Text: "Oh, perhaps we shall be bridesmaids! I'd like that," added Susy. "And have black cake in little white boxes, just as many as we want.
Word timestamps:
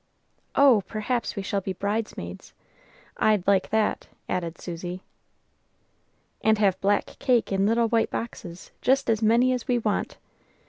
"Oh, 0.55 0.81
perhaps 0.87 1.35
we 1.35 1.43
shall 1.43 1.61
be 1.61 1.73
bridesmaids! 1.73 2.55
I'd 3.17 3.45
like 3.45 3.69
that," 3.69 4.07
added 4.27 4.57
Susy. 4.59 5.03
"And 6.43 6.57
have 6.57 6.81
black 6.81 7.05
cake 7.19 7.51
in 7.51 7.67
little 7.67 7.87
white 7.87 8.09
boxes, 8.09 8.71
just 8.81 9.11
as 9.11 9.21
many 9.21 9.53
as 9.53 9.67
we 9.67 9.77
want. 9.77 10.17